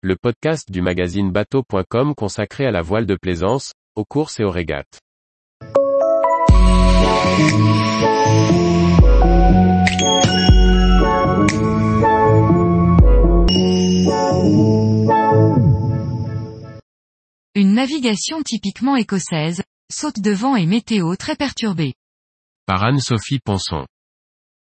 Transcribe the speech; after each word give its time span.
le 0.00 0.14
podcast 0.14 0.70
du 0.70 0.80
magazine 0.80 1.32
bateau.com 1.32 2.14
consacré 2.14 2.64
à 2.66 2.70
la 2.70 2.82
voile 2.82 3.04
de 3.04 3.16
plaisance, 3.16 3.72
aux 3.96 4.04
courses 4.04 4.38
et 4.38 4.44
aux 4.44 4.50
régates. 4.50 5.00
Une 17.56 17.74
navigation 17.74 18.40
typiquement 18.44 18.94
écossaise, 18.94 19.64
saute 19.90 20.20
de 20.20 20.30
vent 20.30 20.54
et 20.54 20.66
météo 20.66 21.16
très 21.16 21.34
perturbée. 21.34 21.94
Par 22.66 22.84
Anne-Sophie 22.84 23.40
Ponson. 23.40 23.84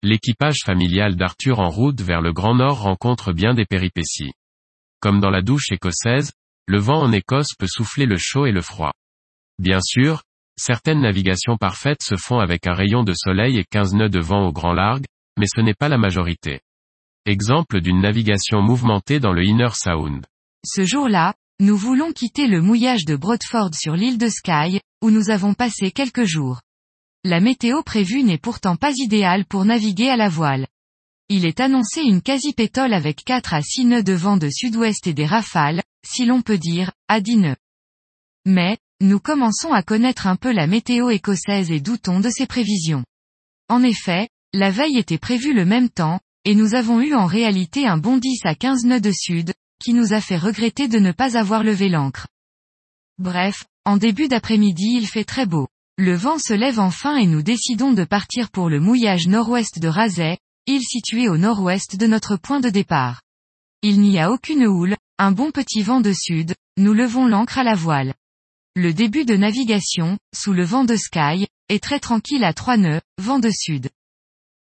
L'équipage 0.05 0.59
familial 0.65 1.17
d'Arthur 1.17 1.59
en 1.59 1.71
route 1.71 2.01
vers 2.01 2.21
le 2.21 2.33
Grand 2.33 2.55
Nord 2.55 2.83
rencontre 2.83 3.33
bien 3.33 3.53
des 3.53 3.67
péripéties. 3.67 4.31
Comme 5.01 5.21
dans 5.21 5.31
la 5.31 5.43
douche 5.43 5.71
écossaise, 5.71 6.33
le 6.67 6.79
vent 6.79 7.01
en 7.01 7.13
Écosse 7.13 7.55
peut 7.59 7.69
souffler 7.69 8.07
le 8.07 8.17
chaud 8.19 8.47
et 8.47 8.53
le 8.53 8.63
froid. 8.63 8.93
Bien 9.59 9.81
sûr, 9.81 10.23
certaines 10.57 11.01
navigations 11.01 11.57
parfaites 11.57 12.03
se 12.03 12.17
font 12.17 12.41
avec 12.41 12.67
un 12.67 12.75
rayon 12.75 13.05
de 13.05 13.15
soleil 13.15 13.59
et 13.59 13.65
15 13.65 13.95
nœuds 13.95 14.09
de 14.09 14.21
vent 14.21 14.47
au 14.47 14.53
grand 14.53 14.73
largue, 14.73 15.07
mais 15.39 15.47
ce 15.47 15.61
n'est 15.61 15.75
pas 15.75 15.89
la 15.89 15.99
majorité. 15.99 16.61
Exemple 17.27 17.81
d'une 17.81 18.01
navigation 18.01 18.61
mouvementée 18.61 19.21
dans 19.21 19.33
le 19.33 19.45
Inner 19.45 19.71
Sound. 19.73 20.27
Ce 20.65 20.85
jour-là, 20.85 21.35
nous 21.61 21.77
voulons 21.77 22.13
quitter 22.13 22.47
le 22.47 22.61
mouillage 22.61 23.05
de 23.05 23.17
Broadford 23.17 23.75
sur 23.75 23.95
l'île 23.95 24.19
de 24.19 24.29
Skye, 24.29 24.81
où 25.03 25.11
nous 25.11 25.31
avons 25.31 25.55
passé 25.55 25.91
quelques 25.91 26.25
jours. 26.25 26.61
La 27.25 27.41
météo 27.41 27.83
prévue 27.83 28.23
n'est 28.23 28.39
pourtant 28.39 28.77
pas 28.77 28.93
idéale 28.97 29.45
pour 29.45 29.65
naviguer 29.65 30.09
à 30.09 30.17
la 30.17 30.29
voile. 30.29 30.67
Il 31.31 31.45
est 31.45 31.61
annoncé 31.61 32.01
une 32.01 32.23
quasi-pétole 32.23 32.95
avec 32.95 33.23
4 33.23 33.53
à 33.53 33.61
6 33.61 33.85
nœuds 33.85 34.03
de 34.03 34.15
vent 34.15 34.39
de 34.39 34.49
sud-ouest 34.49 35.07
et 35.07 35.13
des 35.13 35.27
rafales, 35.27 35.83
si 36.03 36.25
l'on 36.25 36.41
peut 36.41 36.57
dire, 36.57 36.93
à 37.07 37.21
10 37.21 37.37
nœuds. 37.37 37.57
Mais, 38.47 38.79
nous 39.03 39.21
commençons 39.21 39.75
à 39.75 39.83
connaître 39.83 40.27
un 40.27 40.37
peu 40.37 40.53
la 40.53 40.67
météo 40.67 41.11
écossaise 41.11 41.71
et 41.71 41.81
doutons 41.81 42.21
de 42.21 42.31
ses 42.31 42.47
prévisions. 42.47 43.05
En 43.69 43.83
effet, 43.83 44.31
la 44.55 44.71
veille 44.71 44.97
était 44.97 45.19
prévue 45.19 45.53
le 45.53 45.67
même 45.67 45.91
temps, 45.91 46.19
et 46.47 46.55
nous 46.55 46.75
avons 46.75 47.03
eu 47.03 47.15
en 47.15 47.27
réalité 47.27 47.87
un 47.87 47.99
bon 47.99 48.17
10 48.17 48.47
à 48.47 48.55
15 48.55 48.87
nœuds 48.87 49.01
de 49.03 49.13
sud, 49.13 49.53
qui 49.85 49.93
nous 49.93 50.15
a 50.15 50.23
fait 50.23 50.39
regretter 50.39 50.89
de 50.89 50.99
ne 50.99 51.13
pas 51.13 51.37
avoir 51.37 51.63
levé 51.63 51.91
l'ancre. 51.91 52.27
Bref, 53.19 53.67
en 53.85 53.99
début 53.99 54.29
d'après-midi 54.29 54.95
il 54.97 55.07
fait 55.07 55.25
très 55.25 55.45
beau. 55.45 55.69
Le 55.99 56.15
vent 56.15 56.39
se 56.39 56.55
lève 56.55 56.81
enfin 56.81 57.17
et 57.17 57.27
nous 57.27 57.43
décidons 57.43 57.93
de 57.93 58.05
partir 58.05 58.51
pour 58.51 58.71
le 58.71 58.81
mouillage 58.81 59.27
nord-ouest 59.27 59.79
de 59.79 59.89
Razay, 59.89 60.39
île 60.69 60.83
située 60.83 61.29
au 61.29 61.39
nord-ouest 61.39 61.97
de 61.97 62.07
notre 62.07 62.37
point 62.37 62.61
de 62.61 62.69
départ. 62.69 63.23
Il 63.83 64.01
n'y 64.01 64.19
a 64.19 64.31
aucune 64.31 64.67
houle, 64.67 64.97
un 65.19 65.33
bon 65.33 65.51
petit 65.51 65.83
vent 65.83 66.03
de 66.03 66.13
sud, 66.13 66.55
nous 66.77 66.93
levons 66.93 67.27
l'ancre 67.27 67.59
à 67.59 67.65
la 67.65 67.75
voile. 67.75 68.15
Le 68.77 68.93
début 68.93 69.25
de 69.25 69.35
navigation, 69.35 70.19
sous 70.35 70.53
le 70.53 70.65
vent 70.65 70.85
de 70.85 70.95
Sky, 70.95 71.49
est 71.71 71.83
très 71.83 72.01
tranquille 72.01 72.45
à 72.45 72.53
trois 72.53 72.77
nœuds, 72.77 73.01
vent 73.17 73.39
de 73.39 73.51
sud. 73.51 73.89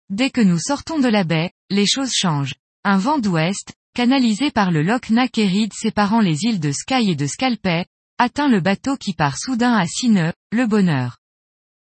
Dès 0.10 0.30
que 0.30 0.40
nous 0.40 0.60
sortons 0.60 1.00
de 1.00 1.08
la 1.08 1.24
baie, 1.24 1.52
les 1.72 1.88
choses 1.88 2.14
changent. 2.14 2.56
Un 2.84 2.98
vent 2.98 3.18
d'ouest, 3.18 3.74
canalisé 3.96 4.52
par 4.52 4.70
le 4.70 4.84
loch 4.84 5.10
Nakerid 5.10 5.74
séparant 5.74 6.22
les 6.22 6.44
îles 6.44 6.60
de 6.60 6.72
Skye 6.72 7.10
et 7.10 7.16
de 7.16 7.26
Scalpay, 7.26 7.86
atteint 8.20 8.48
le 8.48 8.62
bateau 8.62 8.98
qui 8.98 9.14
part 9.14 9.38
soudain 9.38 9.74
à 9.74 9.88
six 9.88 10.10
nœuds, 10.10 10.34
le 10.52 10.68
bonheur. 10.68 11.18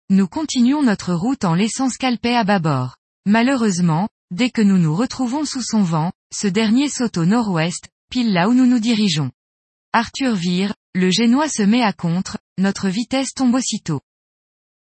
Nous 0.09 0.27
continuons 0.27 0.83
notre 0.83 1.13
route 1.13 1.43
en 1.43 1.53
laissant 1.53 1.89
Scalpay 1.89 2.33
à 2.35 2.45
bâbord. 2.45 2.98
Malheureusement, 3.29 4.09
dès 4.31 4.49
que 4.49 4.63
nous 4.63 4.79
nous 4.79 4.95
retrouvons 4.95 5.45
sous 5.45 5.61
son 5.61 5.83
vent, 5.83 6.11
ce 6.33 6.47
dernier 6.47 6.89
saute 6.89 7.15
au 7.17 7.27
nord-ouest, 7.27 7.87
pile 8.09 8.33
là 8.33 8.49
où 8.49 8.55
nous 8.55 8.65
nous 8.65 8.79
dirigeons. 8.79 9.29
Arthur 9.93 10.33
vire, 10.33 10.73
le 10.95 11.11
génois 11.11 11.47
se 11.47 11.61
met 11.61 11.83
à 11.83 11.93
contre, 11.93 12.39
notre 12.57 12.89
vitesse 12.89 13.35
tombe 13.35 13.53
aussitôt. 13.53 14.01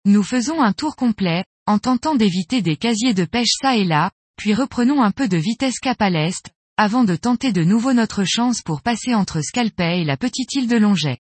Nous 0.04 0.22
faisons 0.22 0.60
un 0.60 0.74
tour 0.74 0.94
complet, 0.94 1.46
en 1.66 1.78
tentant 1.78 2.16
d'éviter 2.16 2.60
des 2.60 2.76
casiers 2.76 3.14
de 3.14 3.24
pêche 3.24 3.54
ça 3.62 3.76
et 3.76 3.84
là, 3.84 4.10
puis 4.36 4.52
reprenons 4.52 5.02
un 5.02 5.10
peu 5.10 5.26
de 5.26 5.38
vitesse 5.38 5.78
cap 5.78 6.02
à 6.02 6.10
l'est, 6.10 6.50
avant 6.76 7.04
de 7.04 7.16
tenter 7.16 7.50
de 7.50 7.64
nouveau 7.64 7.94
notre 7.94 8.24
chance 8.24 8.60
pour 8.60 8.82
passer 8.82 9.14
entre 9.14 9.40
Scalpay 9.40 10.02
et 10.02 10.04
la 10.04 10.18
petite 10.18 10.52
île 10.52 10.68
de 10.68 10.76
Longet. 10.76 11.16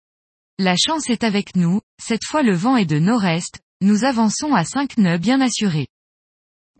La 0.58 0.76
chance 0.76 1.08
est 1.08 1.24
avec 1.24 1.56
nous, 1.56 1.80
cette 1.98 2.26
fois 2.26 2.42
le 2.42 2.54
vent 2.54 2.76
est 2.76 2.84
de 2.84 2.98
nord-est, 2.98 3.62
nous 3.80 4.04
avançons 4.04 4.52
à 4.52 4.64
5 4.64 4.98
nœuds 4.98 5.16
bien 5.16 5.40
assurés. 5.40 5.88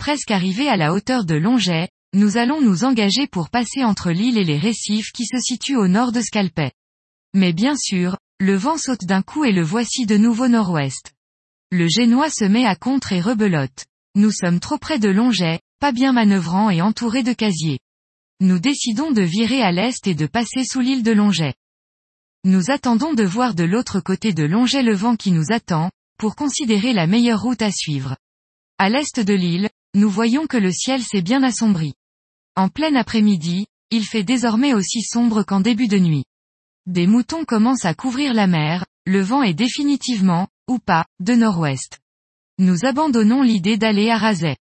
Presque 0.05 0.33
arrivés 0.33 0.69
à 0.69 0.77
la 0.77 0.93
hauteur 0.93 1.25
de 1.25 1.35
Longet, 1.35 1.89
nous 2.13 2.37
allons 2.37 2.61
nous 2.61 2.85
engager 2.85 3.27
pour 3.27 3.49
passer 3.49 3.85
entre 3.85 4.11
l'île 4.11 4.37
et 4.37 4.45
les 4.45 4.59
récifs 4.59 5.13
qui 5.13 5.25
se 5.25 5.39
situent 5.39 5.79
au 5.79 5.89
nord 5.89 6.13
de 6.13 6.21
Scalpay. 6.21 6.73
Mais 7.33 7.55
bien 7.55 7.75
sûr, 7.75 8.19
le 8.39 8.55
vent 8.55 8.77
saute 8.77 9.07
d'un 9.07 9.23
coup 9.23 9.47
et 9.47 9.53
le 9.53 9.63
voici 9.63 10.05
de 10.05 10.19
nouveau 10.19 10.47
nord-ouest. 10.47 11.15
Le 11.71 11.89
génois 11.89 12.29
se 12.29 12.45
met 12.45 12.67
à 12.67 12.77
contre 12.77 13.15
et 13.15 13.21
rebelote. 13.23 13.87
Nous 14.15 14.31
sommes 14.31 14.61
trop 14.61 14.77
près 14.77 14.99
de 14.99 15.09
Longet, 15.09 15.61
pas 15.81 15.91
bien 15.91 16.13
manœuvrant 16.13 16.69
et 16.69 16.83
entouré 16.83 17.23
de 17.23 17.33
casiers. 17.33 17.79
Nous 18.41 18.59
décidons 18.59 19.11
de 19.11 19.23
virer 19.23 19.63
à 19.63 19.73
l'est 19.73 20.07
et 20.07 20.15
de 20.15 20.27
passer 20.27 20.65
sous 20.67 20.81
l'île 20.81 21.03
de 21.03 21.13
Longet. 21.13 21.55
Nous 22.45 22.71
attendons 22.71 23.15
de 23.15 23.25
voir 23.25 23.55
de 23.55 23.65
l'autre 23.65 24.01
côté 24.01 24.35
de 24.35 24.45
Longet 24.45 24.83
le 24.83 24.95
vent 24.95 25.17
qui 25.17 25.31
nous 25.31 25.47
attend, 25.49 25.91
pour 26.19 26.37
considérer 26.37 26.93
la 26.93 27.07
meilleure 27.07 27.41
route 27.41 27.63
à 27.63 27.71
suivre. 27.71 28.19
À 28.77 28.91
l'est 28.91 29.19
de 29.19 29.33
l'île, 29.33 29.71
nous 29.95 30.11
voyons 30.11 30.47
que 30.47 30.57
le 30.57 30.73
ciel 30.73 31.03
s'est 31.03 31.23
bien 31.23 31.43
assombri. 31.43 31.95
En 32.57 32.69
plein 32.69 32.95
après-midi, 32.97 33.67
il 33.91 34.05
fait 34.05 34.25
désormais 34.25 34.75
aussi 34.75 35.03
sombre 35.03 35.45
qu'en 35.45 35.61
début 35.61 35.89
de 35.89 35.99
nuit. 35.99 36.25
Des 36.87 37.07
moutons 37.07 37.45
commencent 37.45 37.85
à 37.85 37.95
couvrir 37.95 38.35
la 38.35 38.47
mer, 38.47 38.85
le 39.07 39.21
vent 39.21 39.43
est 39.43 39.55
définitivement, 39.55 40.49
ou 40.69 40.79
pas, 40.79 41.07
de 41.21 41.35
nord-ouest. 41.35 42.01
Nous 42.59 42.85
abandonnons 42.85 43.43
l'idée 43.43 43.77
d'aller 43.77 44.11
à 44.11 44.19
Razay. 44.19 44.57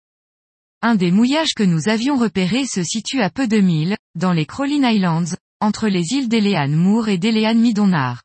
Un 0.82 0.96
des 0.96 1.12
mouillages 1.12 1.54
que 1.56 1.64
nous 1.64 1.90
avions 1.90 2.18
repérés 2.18 2.66
se 2.66 2.84
situe 2.84 3.22
à 3.22 3.30
peu 3.30 3.48
de 3.48 3.60
milles, 3.60 3.98
dans 4.16 4.34
les 4.34 4.46
Crowlin 4.46 4.90
Islands, 4.90 5.36
entre 5.60 5.88
les 5.88 6.14
îles 6.14 6.28
d'Elean 6.28 6.70
Moor 6.70 7.08
et 7.08 7.18
d'Elean 7.18 7.56
Midonnar. 7.56 8.24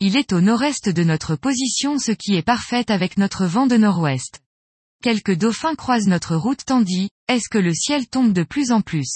Il 0.00 0.16
est 0.16 0.32
au 0.32 0.40
nord-est 0.40 0.88
de 0.88 1.02
notre 1.02 1.34
position 1.34 1.98
ce 1.98 2.12
qui 2.12 2.36
est 2.36 2.42
parfait 2.42 2.90
avec 2.90 3.16
notre 3.16 3.46
vent 3.46 3.66
de 3.66 3.76
nord-ouest. 3.76 4.40
Quelques 5.00 5.36
dauphins 5.36 5.76
croisent 5.76 6.08
notre 6.08 6.34
route 6.34 6.64
tandis, 6.64 7.10
est-ce 7.28 7.48
que 7.48 7.58
le 7.58 7.72
ciel 7.72 8.08
tombe 8.08 8.32
de 8.32 8.42
plus 8.42 8.72
en 8.72 8.80
plus? 8.80 9.12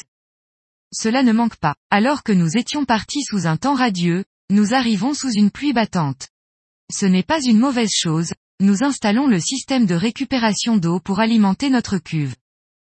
Cela 0.93 1.25
ne 1.25 1.33
manque 1.33 1.57
pas. 1.57 1.75
Alors 1.91 2.23
que 2.23 2.31
nous 2.31 2.57
étions 2.57 2.85
partis 2.85 3.25
sous 3.25 3.49
un 3.49 3.57
temps 3.57 3.75
radieux, 3.75 4.25
nous 4.49 4.75
arrivons 4.75 5.13
sous 5.13 5.33
une 5.33 5.51
pluie 5.51 5.73
battante. 5.73 6.29
Ce 6.93 7.05
n'est 7.05 7.25
pas 7.25 7.43
une 7.43 7.59
mauvaise 7.59 7.91
chose, 7.93 8.33
nous 8.61 8.85
installons 8.85 9.27
le 9.27 9.41
système 9.41 9.87
de 9.87 9.97
récupération 9.97 10.77
d'eau 10.77 11.01
pour 11.01 11.19
alimenter 11.19 11.69
notre 11.69 11.99
cuve. 11.99 12.37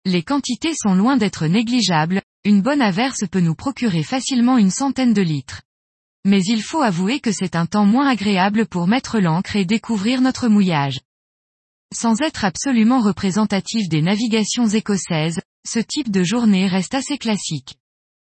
Les 0.06 0.24
quantités 0.24 0.74
sont 0.74 0.96
loin 0.96 1.16
d'être 1.16 1.46
négligeables, 1.46 2.24
une 2.44 2.64
bonne 2.64 2.82
averse 2.82 3.24
peut 3.30 3.40
nous 3.40 3.56
procurer 3.56 4.02
facilement 4.02 4.58
une 4.58 4.72
centaine 4.72 5.14
de 5.14 5.22
litres. 5.22 5.62
Mais 6.26 6.42
il 6.44 6.64
faut 6.64 6.82
avouer 6.82 7.20
que 7.20 7.32
c'est 7.32 7.56
un 7.56 7.68
temps 7.68 7.86
moins 7.86 8.08
agréable 8.08 8.66
pour 8.66 8.88
mettre 8.88 9.20
l'ancre 9.20 9.58
et 9.58 9.66
découvrir 9.66 10.22
notre 10.22 10.48
mouillage. 10.48 11.02
Sans 11.94 12.22
être 12.22 12.46
absolument 12.46 13.02
représentatif 13.02 13.90
des 13.90 14.04
navigations 14.04 14.68
écossaises, 14.68 15.40
ce 15.68 15.80
type 15.80 16.12
de 16.12 16.24
journée 16.24 16.68
reste 16.68 16.94
assez 16.94 17.18
classique. 17.18 17.78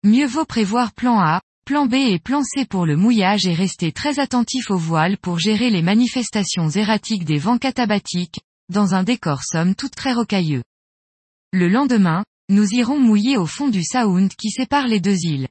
Mieux 0.04 0.28
vaut 0.28 0.44
prévoir 0.44 0.92
plan 0.92 1.20
A, 1.20 1.42
plan 1.66 1.86
B 1.86 1.94
et 1.94 2.20
plan 2.20 2.44
C 2.44 2.66
pour 2.66 2.86
le 2.86 2.98
mouillage 2.98 3.48
et 3.48 3.54
rester 3.54 3.94
très 3.94 4.20
attentif 4.20 4.70
aux 4.72 4.78
voiles 4.78 5.18
pour 5.18 5.40
gérer 5.40 5.70
les 5.70 5.82
manifestations 5.82 6.70
erratiques 6.70 7.24
des 7.24 7.40
vents 7.40 7.58
catabatiques, 7.58 8.42
dans 8.68 8.94
un 8.94 9.04
décor 9.04 9.42
somme 9.44 9.74
toute 9.74 9.96
très 9.96 10.12
rocailleux. 10.12 10.64
Le 11.54 11.70
lendemain, 11.70 12.26
nous 12.50 12.68
irons 12.74 13.00
mouiller 13.00 13.38
au 13.38 13.46
fond 13.46 13.70
du 13.70 13.84
Sound 13.84 14.34
qui 14.36 14.50
sépare 14.50 14.88
les 14.88 15.00
deux 15.00 15.18
îles. 15.24 15.48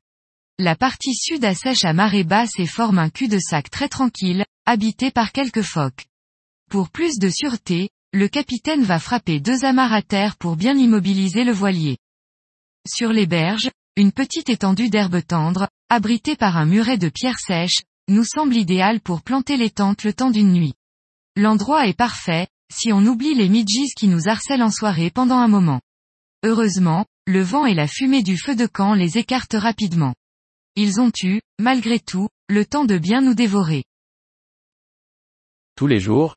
La 0.58 0.76
partie 0.76 1.14
sud 1.14 1.44
assèche 1.44 1.84
à 1.84 1.94
marée 1.94 2.22
basse 2.22 2.58
et 2.58 2.66
forme 2.66 2.98
un 2.98 3.08
cul-de-sac 3.08 3.70
très 3.70 3.88
tranquille, 3.88 4.44
habité 4.66 5.10
par 5.10 5.32
quelques 5.32 5.62
phoques. 5.62 6.04
Pour 6.70 6.90
plus 6.90 7.18
de 7.18 7.28
sûreté, 7.28 7.90
le 8.12 8.28
capitaine 8.28 8.84
va 8.84 8.98
frapper 8.98 9.40
deux 9.40 9.64
amarres 9.64 9.92
à 9.92 10.02
terre 10.02 10.36
pour 10.36 10.56
bien 10.56 10.76
immobiliser 10.76 11.44
le 11.44 11.52
voilier. 11.52 11.98
Sur 12.86 13.12
les 13.12 13.26
berges, 13.26 13.70
une 13.96 14.12
petite 14.12 14.48
étendue 14.48 14.90
d'herbe 14.90 15.24
tendre, 15.24 15.68
abritée 15.88 16.36
par 16.36 16.56
un 16.56 16.66
muret 16.66 16.98
de 16.98 17.08
pierres 17.08 17.38
sèches, 17.38 17.82
nous 18.08 18.24
semble 18.24 18.56
idéal 18.56 19.00
pour 19.00 19.22
planter 19.22 19.56
les 19.56 19.70
tentes 19.70 20.04
le 20.04 20.12
temps 20.12 20.30
d'une 20.30 20.52
nuit. 20.52 20.74
L'endroit 21.36 21.86
est 21.86 21.96
parfait, 21.96 22.48
si 22.72 22.92
on 22.92 23.04
oublie 23.04 23.34
les 23.34 23.48
midges 23.48 23.94
qui 23.96 24.08
nous 24.08 24.28
harcèlent 24.28 24.62
en 24.62 24.70
soirée 24.70 25.10
pendant 25.10 25.38
un 25.38 25.48
moment. 25.48 25.80
Heureusement, 26.44 27.06
le 27.26 27.42
vent 27.42 27.66
et 27.66 27.74
la 27.74 27.86
fumée 27.86 28.22
du 28.22 28.36
feu 28.36 28.54
de 28.54 28.66
camp 28.66 28.94
les 28.94 29.16
écartent 29.16 29.56
rapidement. 29.58 30.14
Ils 30.76 31.00
ont 31.00 31.12
eu, 31.22 31.40
malgré 31.58 32.00
tout, 32.00 32.28
le 32.48 32.66
temps 32.66 32.84
de 32.84 32.98
bien 32.98 33.20
nous 33.20 33.34
dévorer. 33.34 33.84
Tous 35.76 35.86
les 35.86 36.00
jours, 36.00 36.36